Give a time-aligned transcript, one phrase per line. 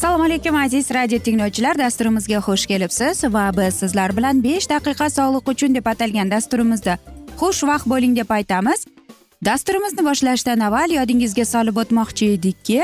[0.00, 1.78] assalomu alaykum aziz radio tinglovchilar.
[1.78, 6.94] Dasturimizga xush kelibsiz va biz sizlar bilan besh daqiqa sog'liq uchun deb atalgan dasturimizda
[7.40, 8.86] xushvaqt bo'ling deb aytamiz.
[9.44, 12.80] Dasturimizni boshlashdan avval yodingizga solib o'tmoqchi edikki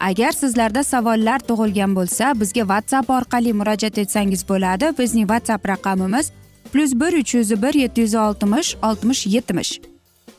[0.00, 4.92] agar sizlarda savollar tug'ilgan bo'lsa bizga whatsapp orqali murojaat etsangiz bo'ladi.
[4.98, 6.32] Bizning whatsapp raqamimiz
[6.72, 9.80] plyus bir uch yuz bir yetti yuz oltmish oltmish yetmish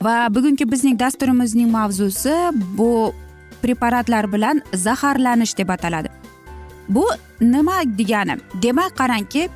[0.02, 3.14] va bugungi bizning dasturimizning mavzusi bu
[3.62, 6.10] preparatlar bilan zaharlanish deb ataladi
[6.90, 7.06] bu
[7.42, 9.50] nima degani demak qarangki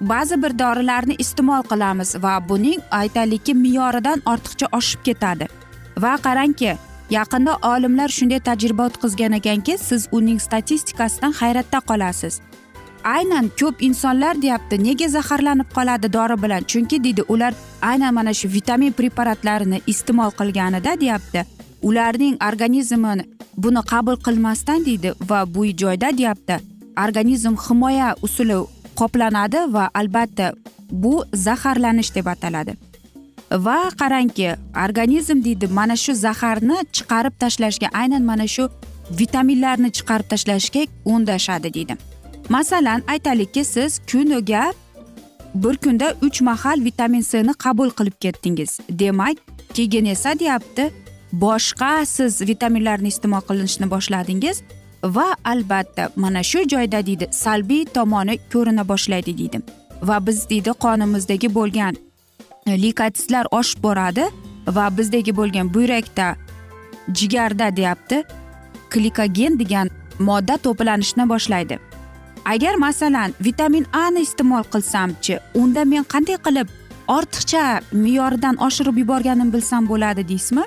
[0.00, 5.48] ba'zi bir dorilarni iste'mol qilamiz va buning aytaylikki me'yoridan ortiqcha oshib ketadi
[5.98, 6.76] va qarangki
[7.10, 12.40] yaqinda olimlar shunday tajriba o'tkazgan ekanki siz uning statistikasidan hayratda qolasiz
[13.06, 16.62] aynan ko'p insonlar deyapti nega zaharlanib qoladi dori bilan?
[16.70, 21.44] Chunki deydi ular aynan mana shu vitamin preparatlarini iste'mol qilganida deyapti.
[21.82, 23.12] Ularning organizmi
[23.56, 26.56] buni qabul qilmasdan deydi va bu joyda deyapti
[27.04, 28.58] organizm himoya usuli
[29.00, 30.52] qoplanadi va albatta
[30.90, 32.74] bu zaharlanish deb ataladi.
[33.66, 34.48] Va qarangki
[34.84, 38.68] organizm deydi mana shu zaharni chiqarib tashlashga aynan mana shu
[39.20, 41.96] vitaminlarni chiqarib tashlashga undashadi deydi.
[42.48, 44.72] Masalan aytaylikki siz kuniga
[45.54, 48.80] bir kunda uch mahal vitamin cni qabul qilib ketdingiz.
[48.90, 49.36] Demak
[49.74, 50.90] keyin esa deyapti
[51.32, 54.62] boshqa siz vitaminlarni iste'mol qilishni boshladingiz
[55.04, 59.60] va albatta mana shu joyda deydi salbiy tomoni ko'rina boshlaydi deydi.
[60.02, 61.94] Va biz deydi qonimizdagi bo'lgan
[62.66, 64.24] e, likotitlar oshib boradi
[64.66, 66.36] va bizdagi bo'lgan buyrakda
[67.14, 68.24] jigarda deyapti
[68.90, 71.78] glikogen degan modda to'planishni boshlaydi.
[72.44, 76.68] Agar masalan vitamin a ni iste'mol qilsamchi unda men qanday qilib
[77.08, 80.64] ortiqcha me'yoridan oshirib yuborganim bilsam bo'ladi deysizmi?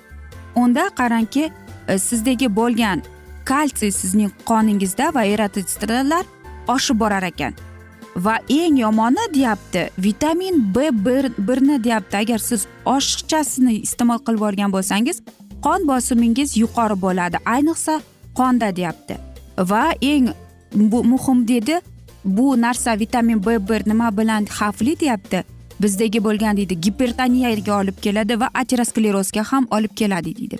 [0.56, 1.52] Unda qarangki
[1.88, 3.02] e, sizdagi bo'lgan
[3.46, 6.26] kalsiy sizning qoningizda va eritritlar
[6.68, 7.54] oshib borar ekan.
[8.16, 14.74] Va eng yomoni deyapti vitamin b bir birni deyapti agar siz oshiqchasini iste'mol qilib yuborgan
[14.76, 15.22] bo'lsangiz
[15.66, 17.38] qon bosimingiz yuqori bo'ladi.
[17.46, 18.02] Ayniqsa
[18.40, 19.18] qonda deyapti.
[19.72, 20.30] Va eng
[20.74, 21.80] bu muhim dedi.
[22.26, 25.44] Bu narsa vitamin b bir nima bilan xavfli deyapti.
[25.82, 30.58] Bizdagi bo'lgan deydi gipertoniyaga olib keladi va aterosklerozga ham olib keladi deydi.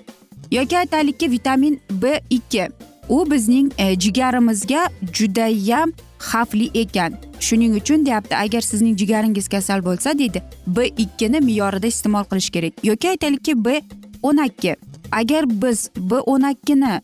[0.52, 2.68] Yoki aytaylikki vitamin b ikki
[3.10, 7.14] u bizning e, jigarimizga judayam xavfli ekan.
[7.40, 12.74] Shuning uchun deyapti agar sizning jigaringiz kasal bo'lsa deydi b ikkini me'yorida iste'mol qilish kerak.
[12.84, 13.82] Yoki aytaylikki b
[14.24, 14.76] o'n ikki
[15.12, 17.02] agar biz b o'n ikkini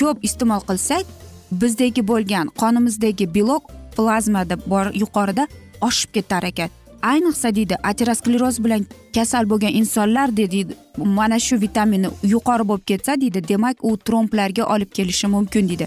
[0.00, 1.06] ko'p iste'mol qilsak
[1.52, 5.46] bizdagi bo'lgan qonimizdagi belok plazmada bor yuqorida
[5.80, 6.70] oshib ketar ekan.
[7.02, 10.66] Ayniqsa deydi ateroskleroz bilan kasal bo'lgan insonlar deydi
[10.96, 15.86] mana shu vitaminni yuqori bo'lib ketsa deydi demak u tromblarga olib kelishi mumkin deydi.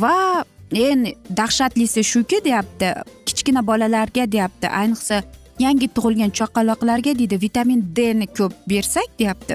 [0.00, 1.06] Va eng
[1.36, 2.92] dahshatlisi shuki deyapti
[3.26, 5.22] kichkina bolalarga deyapti ayniqsa
[5.58, 9.54] yangi tug'ilgan chaqaloqlarga deydi vitamin d ni ko'p bersak deyapti.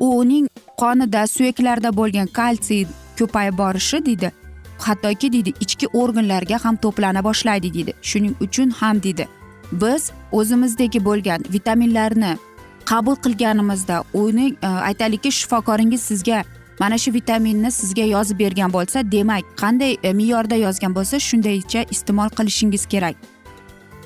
[0.00, 0.48] Uning
[0.80, 2.86] qonida suyaklarda bo'lgan kalsiy
[3.20, 4.32] ko'payib borishi deydi.
[4.86, 7.92] Hattoki deydi ichki organlarga ham to'plana boshlaydi deydi.
[8.02, 9.28] Shuning uchun ham deydi.
[9.72, 12.36] Biz o'zimizdagi bo'lgan vitaminlarni
[12.90, 16.44] qabul qilganimizda uning e, aytaylikki shifokoringiz sizga
[16.80, 22.28] mana shu vitaminni sizga yozib bergan bo'lsa demak qanday e, me'yorda yozgan bo'lsa shundaycha iste'mol
[22.38, 23.16] qilishingiz kerak.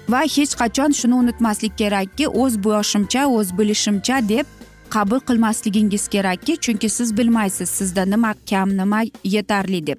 [0.09, 4.47] Va hech qachon shuni unutmaslik kerakki o'z boshimcha o'z bilishimcha deb
[4.95, 9.99] qabul qilmasligingiz kerakki chunki siz bilmaysiz sizda nima kam nima yetarli deb.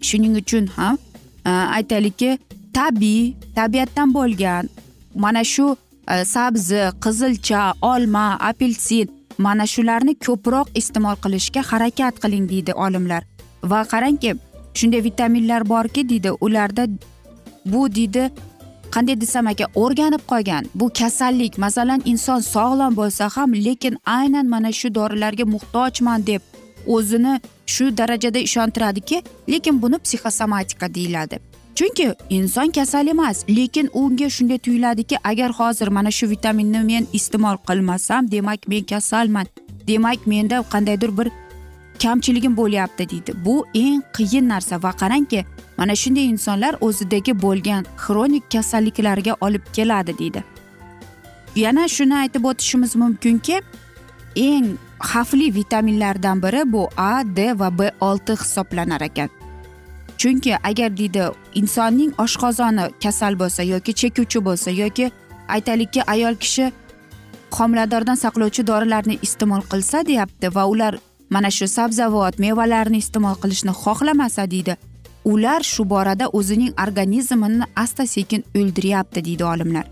[0.00, 0.98] Shuning uchun ham
[1.46, 2.38] e, aytaylikki
[2.74, 4.68] tabiiy tabiatdan bo'lgan
[5.14, 5.66] mana shu
[6.08, 13.22] e, sabzi qizilcha olma apelsin mana shularni ko'proq iste'mol qilishga harakat qiling deydi olimlar.
[13.70, 14.36] Va qarangki
[14.78, 16.86] shunday vitaminlar borki deydi ularda
[17.66, 18.30] bu deydi
[18.94, 20.64] qanday desam ekan o'rganib qolgan.
[20.74, 26.42] Bu kasallik masalan inson sog'lom bo'lsa ham lekin aynan mana shu dorilarga muhtojman deb
[26.86, 31.36] o'zini shu darajada ishontiradiki lekin buni psixosomatika deyiladi.
[31.74, 37.56] Chunki inson kasal emas lekin unga shunday tuyuladiki agar hozir mana shu vitaminni men iste'mol
[37.68, 39.46] qilmasam demak men kasalman.
[39.86, 41.28] Demak menda qandaydir bir
[42.02, 43.32] kamchiligim bo'lyapti deydi.
[43.44, 45.44] Bu eng qiyin narsa va qarangki
[45.78, 50.44] mana shunday insonlar o'zidagi bo'lgan xronik kasalliklarga olib keladi deydi.
[51.56, 53.60] Yana shuni aytib o'tishimiz mumkinki
[54.36, 54.66] eng
[55.10, 59.28] xavfli vitaminlardan biri bu a d va b olti hisoblanar ekan.
[60.18, 61.24] Chunki agar deydi
[61.54, 65.10] insonning oshqozoni kasal bo'lsa yoki chekuvchi bo'lsa yoki
[65.48, 66.72] aytaylikki ayol kishi
[67.58, 70.94] homiladordan saqlovchi dorilarni iste'mol qilsa deyapti va ular
[71.34, 74.76] mana shu sabzavot mevalarni iste'mol qilishni xohlamasa deydi.
[75.32, 79.86] Ular shu borada o'zining organizmini asta sekin o'ldiryapti deydi olimlar.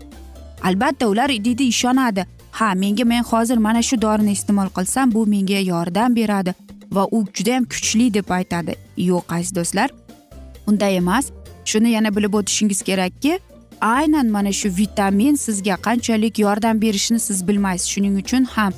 [0.63, 2.25] Albatta ular deydi ishonadi.
[2.51, 6.53] Ha menga men hozir mana shu dorini iste'mol qilsam bu menga yordam beradi
[6.95, 8.75] va u judayam kuchli deb aytadi.
[8.97, 9.89] Yo'q aziz do'stlar
[10.67, 11.25] unday emas.
[11.65, 13.39] Shuni yana bilib o'tishingiz kerakki
[13.81, 17.87] aynan mana shu vitamin sizga qanchalik yordam berishini siz bilmaysiz.
[17.93, 18.73] Shuning uchun ham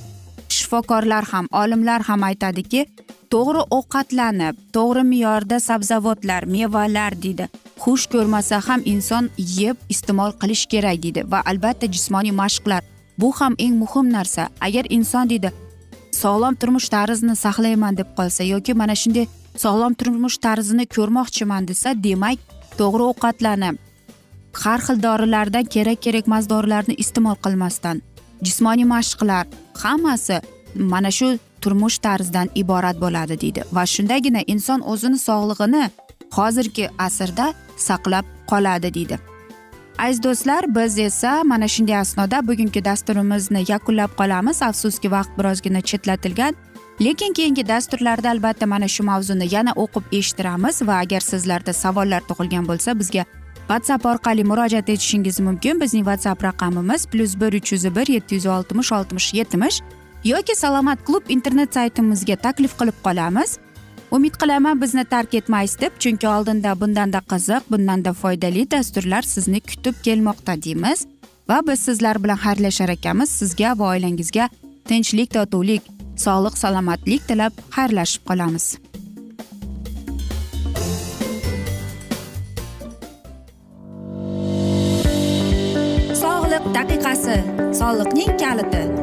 [0.74, 2.86] shifokorlar ham olimlar ham aytadiki
[3.34, 7.46] to'g'ri ovqatlanib to'g'ri me'yorda sabzavotlar mevalar deydi.
[7.84, 12.82] Xush ko'rmasa ham inson yeb iste'mol qilish kerak deydi va albatta jismoniy mashqlar.
[13.20, 14.50] Bu ham eng muhim narsa.
[14.62, 15.52] Agar inson deydi
[16.22, 19.28] sog'lom turmush tarzini saqlayman deb qolsa yoki mana shunday
[19.64, 22.40] sog'lom turmush tarzini ko'rmoqchiman desa demak
[22.80, 23.76] to'g'ri ovqatlanib
[24.64, 28.02] har xil dorilardan kerak kerakmas dorilarni iste'mol qilmasdan
[28.46, 29.46] jismoniy mashqlar
[29.84, 30.38] hammasi
[30.76, 33.64] mana shu turmush tarzidan iborat bo'ladi deydi.
[33.72, 35.90] Va shundagina inson o'zini sog'lig'ini
[36.38, 39.20] hozirgi asrda saqlab qoladi deydi.
[39.98, 44.62] Aziz do'stlar biz esa mana shunday asnoda bugungi dasturimizni yakunlab qolamiz.
[44.62, 46.56] Afsuski vaqt birozgina chetlatilgan.
[47.02, 52.68] Lekin keyingi dasturlarda albatta mana shu mavzuni yana o'qib eshittiramiz va agar sizlarda savollar tug'ilgan
[52.68, 53.24] bo'lsa bizga
[53.68, 55.82] whatsapp orqali murojaat etishingiz mumkin.
[55.82, 59.82] Bizning whatsapp raqamimiz plyus bir uch yuz bir yetti yuz oltmish oltmish yetmish.
[60.24, 63.58] Yoki salomat klub internet saytimizga taklif qilib qolamiz.
[64.12, 69.96] Umid qilaman bizni tark etmaysiz deb chunki oldinda bundanda qiziq bundanda foydali dasturlar sizni kutib
[70.06, 71.06] kelmoqda deymiz.
[71.50, 74.50] Va biz sizlar bilan xayrlashar ekanmiz sizga va oilangizga
[74.88, 75.84] tinchlik totuvlik
[76.26, 78.66] sog'lik salomatlik tilab xayrlashib qolamiz.
[86.24, 87.38] Sog'liq daqiqasi.
[87.80, 89.03] Soliqning kaliti.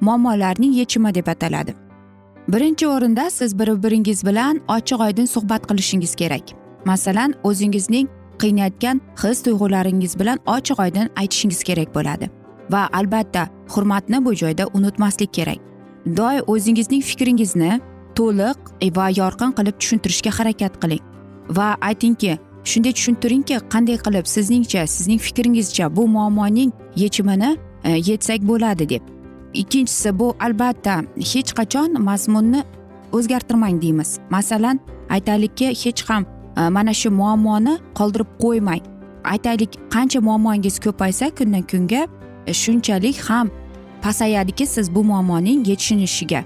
[0.00, 1.74] muammolarning yechimi deb ataladi.
[2.48, 6.42] Birinchi o'rinda siz bir biringiz bilan ochiq oydin suhbat qilishingiz kerak.
[6.84, 12.30] Masalan o'zingizning qiynayotgan his tuyg'ularingiz bilan ochiq oydin aytishingiz kerak bo'ladi
[12.70, 15.58] va albatta hurmatni bu joyda unutmaslik kerak.
[16.16, 17.80] Doim o'zingizning fikringizni
[18.14, 18.58] to'liq
[18.96, 21.02] va yorqin qilib tushuntirishga harakat qiling
[21.56, 27.50] va aytingki shunday tushuntiringki qanday qilib sizningcha sizning fikringizcha bu muammoning yechimini
[27.84, 29.02] e, yetsak bo'ladi deb.
[29.54, 31.02] Ikkinchisi bu albatta
[31.32, 32.64] hech qachon mazmunni
[33.12, 34.18] o'zgartirmang deymiz.
[34.30, 34.80] Masalan
[35.10, 36.24] aytaylikki hech ham
[36.56, 38.82] e, mana shu muammoni qoldirib qo'ymang.
[39.24, 42.06] Aytaylik qancha muammongiz ko'paysa kundan kunga
[42.46, 43.50] e, shunchalik ham
[44.02, 46.44] pasayadiki siz bu muammoning yechinishiga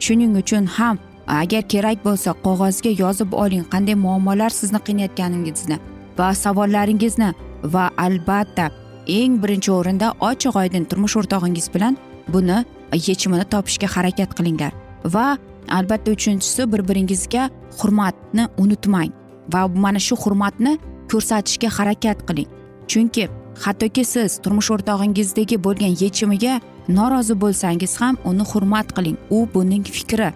[0.00, 5.76] shuning uchun ham e, agar kerak bo'lsa qog'ozga yozib oling qanday muammolar sizni qiynayotganingizni
[6.18, 7.30] va savollaringizni
[7.64, 8.70] va albatta
[9.18, 11.96] eng birinchi o'rinda ochiq oydin turmush o'rtog'ingiz bilan
[12.28, 12.64] buni
[13.08, 14.72] yechimini topishga harakat qilinglar
[15.04, 19.10] va albatta uchinchisi bir biringizga hurmatni unutmang
[19.52, 20.78] va mana shu hurmatni
[21.10, 22.48] ko'rsatishga harakat qiling.
[22.90, 23.28] Chunki
[23.64, 29.16] hattoki siz turmush o'rtog'ingizdagi bo'lgan yechimiga norozi bo'lsangiz ham uni hurmat qiling.
[29.30, 30.30] U buning fikri.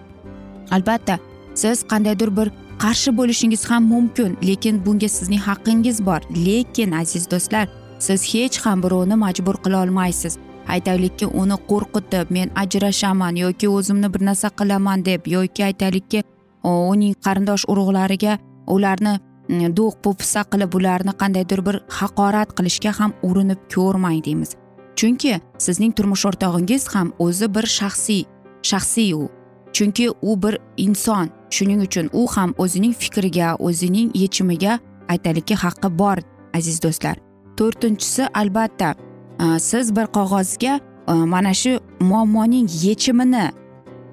[0.71, 1.19] Albatta
[1.61, 2.47] siz qandaydir bir
[2.83, 6.21] qarshi bo'lishingiz ham mumkin lekin bunga sizning haqqingiz bor.
[6.45, 7.67] Lekin aziz do'stlar
[7.99, 10.33] siz hech ham birovni majbur qila olmaysiz.
[10.75, 16.23] Aytaylikki uni qo'rqitib men ajrashaman yoki o'zimni bir narsa qilaman deb yoki aytaylikki
[16.63, 18.37] uning qarindosh urug'lariga
[18.67, 19.13] ularni
[19.49, 24.55] mm, do'q po'pisa qilib ularni qandaydir bir haqorat qilishga ham urinib ko'rmang deymiz.
[24.95, 28.23] Chunki sizning turmush o'rtog'ingiz ham o'zi bir shaxsiy
[28.69, 29.29] shaxsiy u.
[29.73, 31.29] Chunki u bir inson.
[31.49, 34.79] Shuning uchun u ham o'zining fikriga o'zining yechimiga
[35.13, 36.17] aytaylikki haqqi bor
[36.57, 37.17] aziz do'stlar.
[37.57, 38.95] To'rtinchisi albatta
[39.41, 43.51] Э, siz bir qog'ozga e, mana shu muammoning yechimini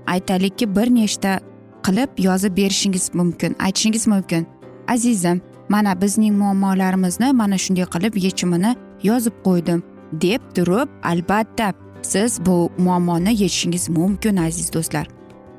[0.06, 1.40] aytaylikki bir nechta
[1.86, 4.46] qilib yozib berishingiz mumkin aytishingiz mumkin.
[4.88, 9.82] Azizim mana bizning muammolarimizni mana shunday qilib yechimini yozib qo'ydim
[10.12, 15.06] deb turib albatta siz bu muammoni yechishingiz mumkin aziz do'stlar.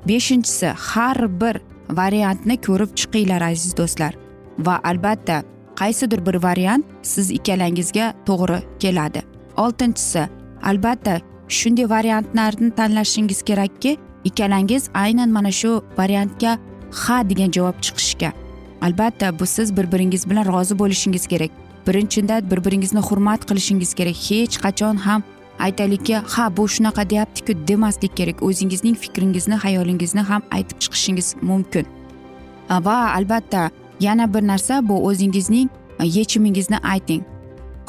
[0.07, 1.55] Beshinchisi har bir
[1.89, 4.13] variantni ko'rib chiqinglar aziz do'stlar.
[4.59, 5.43] Va albatta
[5.75, 9.38] qaysidir bir variant siz ikkalangizga to'g'ri keladi.
[9.63, 10.24] Oltinchisi.
[10.63, 16.58] Albatta shunday variantlarni tanlashingiz kerakki ikkalangiz aynan mana shu variantga
[16.92, 18.32] ha degan javob chiqishga.
[18.82, 21.51] Albatta bu siz bir biringiz bilan rozi bo'lishingiz kerak.
[21.88, 24.16] Birinchidan bir biringizni hurmat qilishingiz kerak.
[24.30, 25.24] Hech qachon ham
[25.60, 28.44] aytaylikki ha bu shunaqa deyaptiku demaslik kerak.
[28.44, 31.86] O'zingizning fikringizni xayolingizni ham aytib chiqishingiz mumkin.
[32.70, 37.24] Va albatta yana bir narsa bu o'zingizning e, yechimingizni ayting.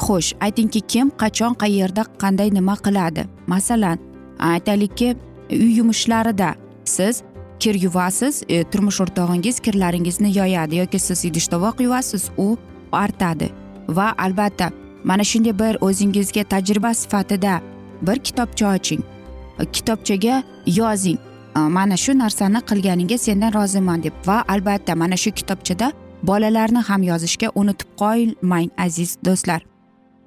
[0.03, 3.25] Xo'sh aytingki kim qachon qayerda qanday nima qiladi?
[3.47, 3.97] Masalan
[4.39, 5.15] aytaylikki
[5.51, 6.55] uy yumushlarida
[6.85, 7.23] siz
[7.59, 12.57] kir yuvasiz e, turmush o'rtog'ingiz kirlaringizni yoyadi yoki siz idish tovoq yuvasiz u
[12.91, 13.47] artadi
[13.89, 14.71] va albatta
[15.03, 17.61] mana shunday bir o'zingizga tajriba sifatida
[18.01, 19.01] bir kitobcha oching.
[19.73, 21.19] Kitobchaga yozing
[21.57, 24.13] e, mana shu narsani qilganingga sendan roziman deb.
[24.27, 25.91] Va albatta mana shu kitobchada
[26.23, 29.70] bolalarni ham yozishga unutib qolmang aziz do'stlar.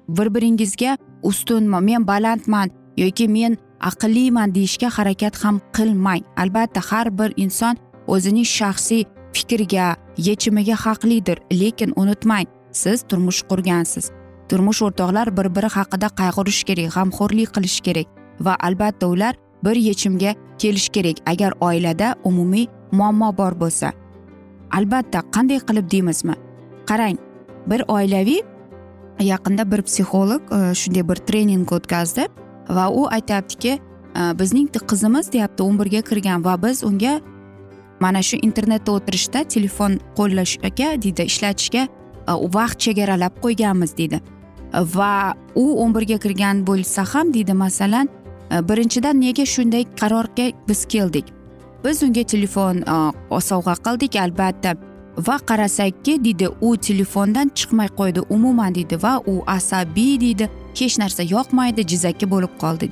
[0.07, 6.23] Bir biringizga ustunman men balandman yoki men aqlliman deyishga harakat ham qilmang.
[6.37, 7.75] Albatta har bir inson
[8.07, 14.11] o'zining shaxsiy fikriga yechimiga haqlidir lekin unutmang siz turmush qurgansiz.
[14.49, 18.07] Turmush o'rtoqlar bir biri haqida qayg'urish kerak g'amxo'rlik qilish kerak
[18.39, 23.91] va albatta ular bir yechimga kelish kerak agar oilada umumiy muammo bor bo'lsa.
[24.71, 26.35] Albatta qanday qilib deymizmi?
[26.89, 27.17] Qarang
[27.67, 28.41] bir oilaviy
[29.23, 32.27] yaqinda bir psixolog e, shunday bir trening o'tkazdi
[32.69, 35.63] va u aytyaptiki e, bizning qizimiz deyapti.
[35.63, 37.19] O'n birga kirgan va biz unga
[37.99, 44.21] mana shu internetda o'tirishda telefon qo'llashga deydi ishlatishga e, vaqt chegaralab qo'yganmiz deydi.
[44.73, 48.09] Va u o'n birga kirgan bo'lsa ham deydi masalan
[48.69, 51.25] birinchidan nega shunday qarorga biz keldik?
[51.83, 52.83] Biz unga telefon
[53.39, 54.75] sovg'a qildik albatta.
[55.17, 61.23] Va qarasakki deydi u telefondan chiqmay qo'ydi umuman deydi va u asabiy deydi hech narsa
[61.23, 62.91] yoqmaydi jizzaki bo'lib qoldi.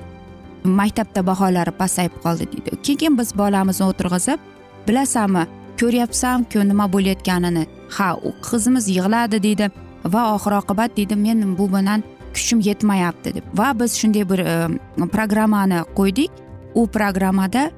[0.63, 4.39] Maktabda baholari pasayib qoldi deydi keyin biz bolamizni o'tirg'izib
[4.87, 5.43] bilasanmi
[5.79, 7.63] ko'ryapsanku nima bo'layotganini.
[7.97, 9.69] Ha u qizimiz yig'ladi deydi
[10.13, 12.03] va oxir oqibat deydi men bu bilan
[12.33, 13.45] kuchim yetmayapti deb.
[13.57, 16.31] Va biz shunday bir e, programmani qo'ydik.
[16.75, 17.71] U programmada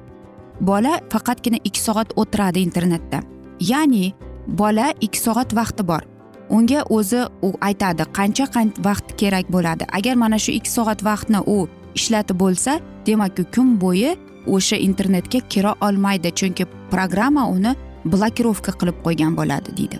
[0.60, 3.20] bola faqatgina ikki soat o'tiradi internetda.
[3.60, 4.14] Ya'ni
[4.46, 6.02] bola ikki soat vaqti bor.
[6.50, 8.46] Unga o'zi u aytadi qancha
[8.78, 9.84] vaqt kerak bo'ladi?
[9.92, 15.74] Agar mana shu ikki soat vaqtni u ishlatib bo'lsa demak kun bo'yi o'sha internetga kira
[15.80, 17.74] olmaydi chunki programma uni
[18.04, 19.98] blokirovka qilib qo'ygan bo'ladi deydi.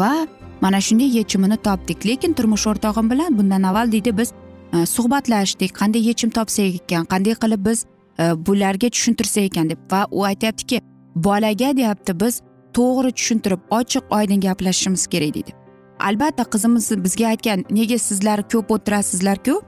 [0.00, 0.26] Va
[0.60, 2.04] mana shunday yechimini topdik.
[2.04, 4.32] Lekin turmush o'rtog'im bilan bundan avval deydi biz
[4.72, 5.72] e, suhbatlashdik.
[5.80, 7.04] Qanday yechim topsak ekan?
[7.12, 7.86] Qanday qilib biz
[8.18, 9.70] e, bularga tushuntirsak ekan?
[9.70, 9.78] deb.
[9.92, 10.80] Va u aytyaptiki
[11.14, 12.42] bolaga deyapti biz
[12.74, 15.52] to'g'ri tushuntirib ochiq oydin gaplashishimiz kerak deydi.
[16.00, 19.60] Albatta qizimiz bizga aytgan nega sizlar ko'p o'tirasizlarku?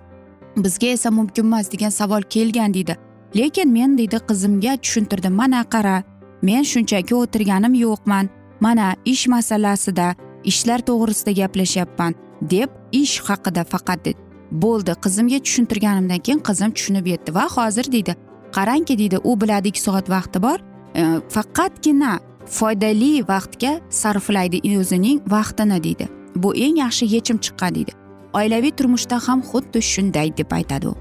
[0.56, 2.96] Bizga esa mumkin emas degan savol kelgan deydi.
[3.36, 5.34] Lekin men deydi qizimga tushuntirdim.
[5.34, 6.02] Mana qara
[6.42, 8.28] men shunchaki o'tirganim yo'qman.
[8.60, 10.14] Mana ish masalasida
[10.44, 14.18] ishlar to'g'risida gaplashyapman deb ish haqida faqat dedi.
[14.52, 17.34] Bo'ldi qizimga tushuntirganimdan keyin qizim tushunib yetdi.
[17.34, 18.16] Va hozir deydi
[18.52, 20.58] qarangki deydi u biladik soat vaqti bor
[20.94, 22.18] e, faqatgina
[22.50, 26.08] foydali vaqtga sarflaydi o'zining vaqtini deydi.
[26.36, 27.92] Bu eng yaxshi yechim chiqqan deydi.
[28.32, 30.94] Oilaviy turmushda ham xuddi shunday deb aytadi u.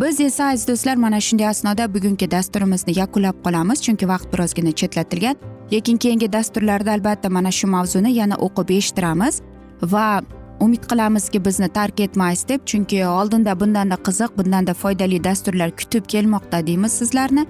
[0.00, 5.36] Biz esa aziz do'stlar mana shunday asnoda bugungi dasturimizni yakunlab qolamiz chunki vaqt birozgina chetlatilgan.
[5.72, 9.40] Lekin keyingi dasturlarda albatta mana shu mavzuni yana o'qib eshittiramiz
[9.82, 10.22] va
[10.60, 16.66] umid qilamizki bizni tark etmaysiz deb chunki oldinda bundanda qiziq bundanda foydali dasturlar kutib kelmoqda
[16.66, 17.46] deymiz sizlarni.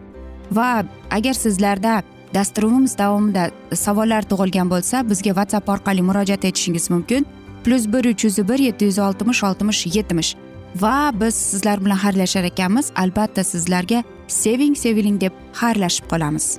[0.52, 2.02] Va agar sizlarda
[2.34, 7.26] dasturimiz davomida savollar tug'ilgan bo'lsa bizga whatsapp orqali murojaat etishingiz mumkin.
[7.64, 10.36] Plyus bir uch yuz bir yetti yuz oltmish oltmish yetmish.
[10.80, 12.92] Va biz sizlar bilan xayrlashar ekanmiz.
[12.96, 16.58] Albatta sizlarga seving seviling deb xayrlashib qolamiz.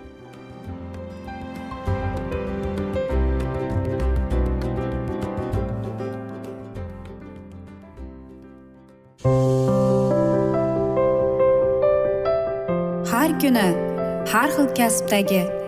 [13.11, 13.67] Har kuni
[14.31, 15.64] har xil kasbdagi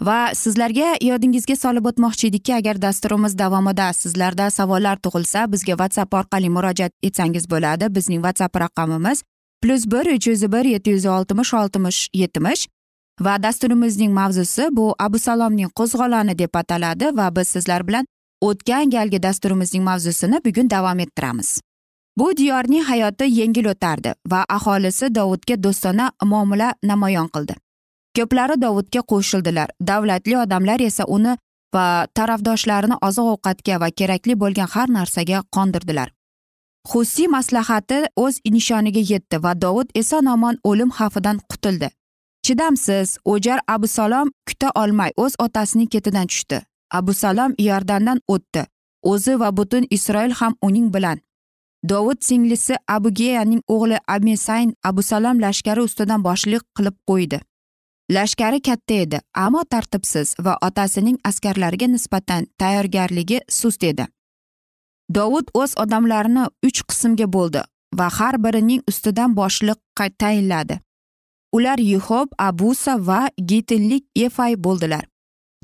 [0.00, 6.48] Va sizlarga yodingizga solib o'tmoqchi edikki agar dasturimiz davomida sizlarda savollar tug'ilsa bizga whatsapp orqali
[6.56, 7.94] murojaat etsangiz bo'ladi.
[7.96, 9.22] Bizning whatsapp raqamimiz
[9.62, 12.68] plyus bir uch yuz bir yetti yuz oltmish oltmish yetmish
[13.20, 18.06] va dasturimizning mavzusi bu abu salomning qo'zg'oloni deb ataladi va biz sizlar bilan
[18.40, 21.60] o'tgan galgi dasturimizning mavzusini bugun davom ettiramiz.
[22.18, 27.54] Bu diyorning hayoti yengil o'tardi va aholisi dovudga do'stona muomala namoyon qildi.
[28.20, 29.68] Ko'plari dovudga qo'shildilar.
[29.90, 31.36] Davlatli odamlar esa uni
[31.74, 36.08] va tarafdoshlarini oziq ovqatga va kerakli bo'lgan har narsaga qondirdilar.
[36.90, 41.88] Husiy maslahati o'z nishoniga yetdi va dovud eson omon o'lim xavfidan qutuldi.
[42.44, 46.62] Chidamsiz o'jar abu salom kuta olmay o'z otasining ketidan tushdi.
[46.98, 48.62] Abu salom iordandan o'tdi.
[49.02, 51.18] O'zi va butun isroil ham uning bilan.
[51.90, 57.40] Dovud singlisi abugeyaning o'g'li amesayn abu salom lashkari ustidan boshliq qilib qo'ydi.
[58.10, 64.06] Lashkari katta edi ammo tartibsiz va otasining askarlariga nisbatan tayyorgarligi sust edi.
[65.14, 67.62] Dovud o'z odamlarini uch qismga bo'ldi
[67.98, 69.78] va har birining ustidan boshliq
[70.18, 70.80] tayinladi.
[71.52, 75.04] Ular yuhob abusa va gitinlik efay bo'ldilar.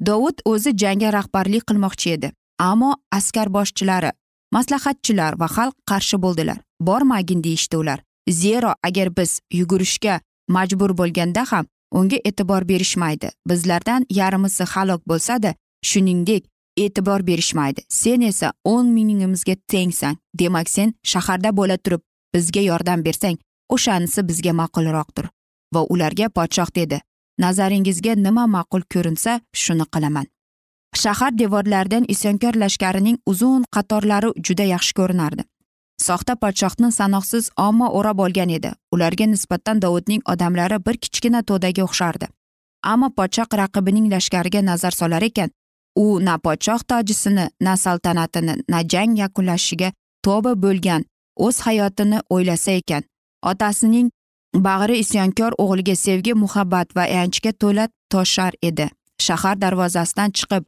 [0.06, 4.10] Dovud o'zi jangga rahbarlik qilmoqchi edi ammo askar boshchilari
[4.54, 6.58] maslahatchilar va xalq qarshi bo'ldilar.
[6.80, 8.02] Bormagin deyishdi ular.
[8.30, 13.30] Zero agar biz yugurishga majbur bo'lganda ham unga e'tibor berishmaydi.
[13.48, 16.44] Bizlardan yarmisi halok bo'lsada shuningdek
[16.76, 17.80] e'tibor berishmaydi.
[17.88, 20.16] Sen esa o'n mingimizga tengsan.
[20.38, 22.00] Demak sen shaharda bo'la turib
[22.34, 23.36] bizga yordam bersang
[23.68, 25.26] o'shanisi bizga ma'qulroqdir.
[25.74, 27.00] Va ularga podshoh dedi.
[27.38, 30.26] Nazaringizga nima ma'qul ko'rinsa shuni qilaman.
[31.02, 35.42] Shahar devorlaridan isyonkor lashkarining uzun qatorlari juda yaxshi ko'rinardi.
[35.98, 38.72] Soxta podshohni sanoqsiz omma o'rab olgan edi.
[38.92, 42.26] Ularga nisbatan dovudning odamlari bir kichkina to'daga o'xshardi.
[42.82, 45.50] Ammo podshoh raqibining lashkariga nazar solar ekan
[45.96, 51.04] u na podshoh tojisini na saltanatini na jang yakunlashiga toba bo'lgan
[51.36, 53.02] o'z hayotini o'ylasa ekan.
[53.42, 54.10] Otasining
[54.66, 58.86] bag'ri isyonkor o'g'liga sevgi muhabbat va ayanchga to'la toshar edi.
[59.20, 60.64] Shahar darvozasidan chiqib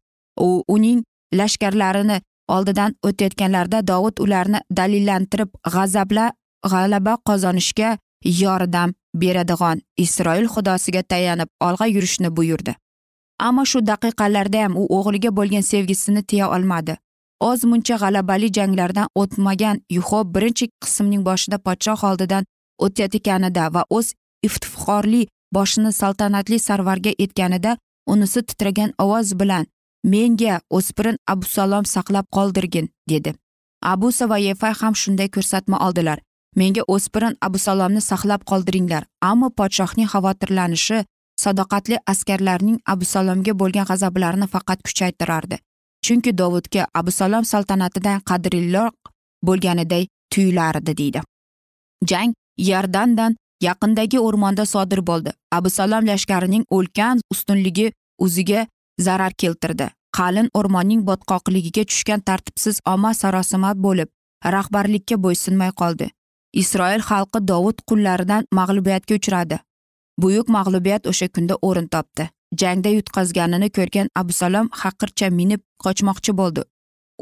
[0.47, 2.21] u uning lashkarlarini
[2.57, 6.27] oldidan o'tayotganlarida dovud ularni dalillantirib g'azabla
[6.73, 7.97] g'alaba qozonishga
[8.43, 12.75] yordam beradigan isroil xudosiga tayanib olg'a yurishni buyurdi.
[13.39, 16.97] Ammo shu daqiqalarda ham u o'g'liga bo'lgan sevgisini tiya olmadi.
[17.41, 22.45] Oz muncha g'alabali janglardan o'tmagan yuho birinchi qismning boshida podshoh oldidan
[22.85, 24.07] o'tayotganida va o'z
[24.47, 25.23] iftixorli
[25.57, 27.77] boshini saltanatli sarvarga etganida
[28.13, 29.67] unisi titragan ovoz bilan
[30.05, 33.35] menga o'spirin abusalom saqlab qoldirgin dedi.
[33.83, 36.19] Abusa va yefay ham shunday ko'rsatma oldilar.
[36.57, 41.05] Menga o'spirin abusalomni saqlab qoldiringlar ammo podshohning xavotirlanishi
[41.43, 45.59] sadoqatli askarlarning abusalomga bo'lgan g'azablarini faqat kuchaytirardi.
[46.05, 48.95] Chunki dovudga abusalom saltanatidan qadrliroq
[49.47, 51.21] bo'lganiday tuyulardi deydi.
[52.11, 52.33] Jang
[52.71, 55.31] yardandan yaqindagi o'rmonda sodir bo'ldi.
[55.53, 57.93] Abusalom lashkarining ulkan ustunligi
[58.25, 58.67] o'ziga
[59.07, 59.89] zarar keltirdi.
[60.19, 64.09] Qalin o'rmonning botqoqligiga tushgan tartibsiz omma sarosima bo'lib
[64.55, 66.09] rahbarlikka bo'ysunmay qoldi.
[66.63, 69.59] Isroil xalqi dovud qullaridan mag'lubiyatga uchradi.
[70.23, 72.29] Buyuk mag'lubiyat o'sha kunda o'rin topdi.
[72.61, 76.63] Jangda yutqazganini ko'rgan abusalom haqircha minib qochmoqchi bo'ldi.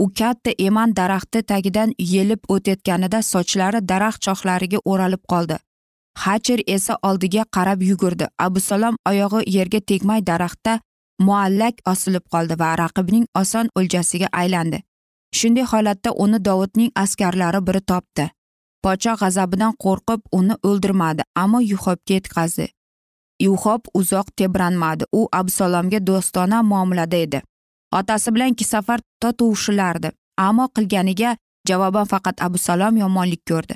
[0.03, 5.57] U katta eman daraxti tagidan yelib o'tayotganida sochlari daraxt shoxlariga o'ralib qoldi.
[6.25, 8.27] Hacher esa oldiga qarab yugurdi.
[8.47, 10.81] Abusalom oyog'i yerga tegmay daraxtda
[11.19, 14.83] muallak osilib qoldi va raqibning oson o'ljasiga aylandi.
[15.37, 18.29] Shunday holatda uni dovudning askarlari biri topdi.
[18.85, 22.67] Podsho g'azabidan qo'rqib uni o'ldirmadi ammo yuhobga yetkazdi.
[23.47, 25.05] Yuhob uzoq tebranmadi.
[25.13, 27.43] U absalomga do'stona muomalada edi.
[27.99, 31.37] Otasi bilan ikki safar totuvshilardi ammo qilganiga
[31.69, 33.75] javoban faqat abusalom yomonlik ko'rdi.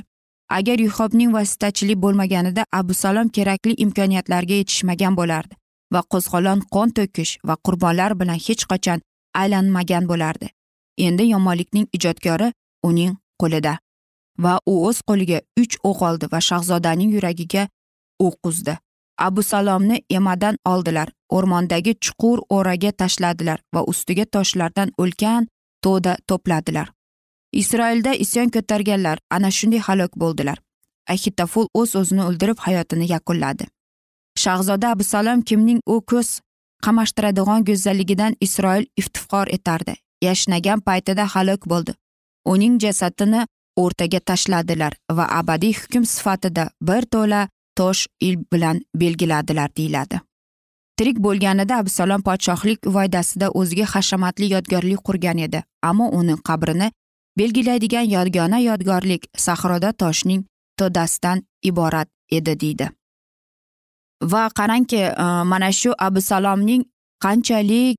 [0.50, 5.54] Agar yuhobning vositachilik bo'lmaganida abusalom kerakli imkoniyatlarga yetishmagan bo'lardi.
[5.94, 9.00] Va qo'zg'olon qon to'kish va qurbonlar bilan hech qachon
[9.42, 10.48] aylanmagan bo'lardi.
[11.06, 12.52] Endi yomonlikning ijodkori
[12.88, 13.74] uning qo'lida
[14.44, 17.68] va u o'z qo'liga uch o'q oldi va shahzodaning yuragiga
[18.26, 18.74] o'q uzdi
[19.20, 25.48] abu salomni emadan oldilar o'rmondagi chuqur o'raga tashladilar va ustiga toshlardan ulkan
[25.84, 26.88] to'da to'pladilar.
[27.52, 30.58] Isroilda isyon ko'targanlar ana shunday halok bo'ldilar.
[31.14, 33.64] Ahitoful o'z o'zini o'ldirib hayotini yakunladi.
[34.44, 36.28] Shahzoda abusalom kimning u ko'z
[36.84, 39.94] qamashtiradigan go'zalligidan isroil iftifor etardi.
[40.26, 41.92] Yashnagan paytida halok bo'ldi.
[42.52, 43.46] Uning jasadini
[43.82, 47.48] o'rtaga tashladilar va abadiy hukm sifatida bir to'la
[47.78, 50.20] tosh il bilan belgiladilar deyiladi.
[50.96, 56.88] Tirik bo'lganida abusalom podshohlik voydasida o'ziga hashamatli yodgorlik qurgan edi ammo uning qabrini
[57.38, 60.42] belgilaydigan yagona yodgorlik sahroda toshning
[60.78, 62.90] to'dasidan iborat edi deydi.
[64.22, 66.84] Va qarangki e, mana shu abusalomning
[67.24, 67.96] qanchalik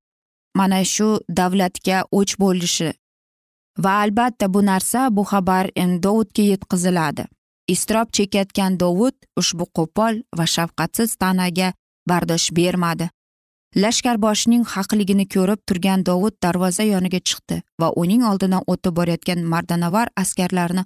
[0.54, 2.90] mana shu davlatga o'ch bo'lishi.
[3.84, 5.70] Va albatta bu narsa bu xabar
[6.02, 7.24] dovudga yetkaziladi.
[7.68, 11.72] Iztirob chekayotgan dovud ushbu qo'pol va shafqatsiz tanaga
[12.08, 13.08] bardosh bermadi.
[13.76, 20.84] Lashkarboshining haqligini ko'rib turgan dovud darvoza yoniga chiqdi va uning oldidan o'tib borayotgan mardanavar askarlarni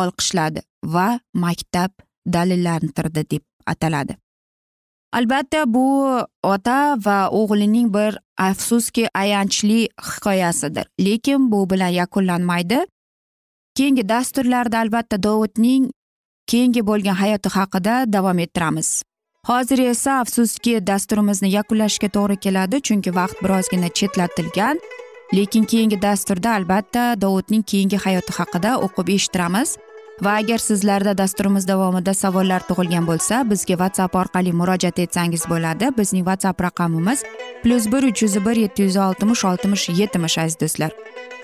[0.00, 0.60] olqishladi
[0.94, 1.08] va
[1.44, 1.90] maktab
[2.34, 4.14] dalillantirdi deb ataladi.
[5.12, 5.86] Albatta bu
[6.42, 10.86] ota va o'g'lining bir afsuski ayanchli hikoyasidir.
[11.00, 12.86] Lekin bu bilan yakunlanmaydi.
[13.74, 15.90] Keyingi dasturlarda albatta dovudning
[16.46, 19.02] keyingi bo'lgan hayoti haqida davom ettiramiz.
[19.46, 24.80] Hozir esa afsuski dasturimizni yakunlashga to'g'ri keladi chunki vaqt birozgina chetlatilgan.
[25.34, 29.76] Lekin keyingi dasturda albatta dovudning keyingi hayoti haqida o'qib eshittiramiz.
[30.22, 35.90] Va agar sizlarda dasturimiz davomida savollar tug'ilgan bo'lsa bizga whatsapp orqali murojaat etsangiz bo'ladi.
[35.98, 37.24] Bizning whatsapp raqamimiz
[37.62, 40.92] plyus bir uch yuz bir yetti yuz oltmish oltmish yetmish aziz do'stlar.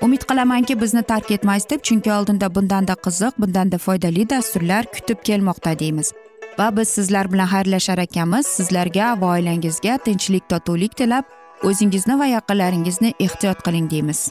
[0.02, 5.78] Umid qilamanki bizni tark etmaysiz deb chunki oldinda bundanda qiziq bundanda foydali dasturlar kutib kelmoqda
[5.78, 6.12] deymiz.
[6.58, 8.46] Va biz sizlar bilan xayrlashar ekanmiz.
[8.46, 11.24] Sizlarga va oilangizga tinchlik totuvlik tilab
[11.62, 14.30] o'zingizni va yaqinlaringizni ehtiyot qiling deymiz.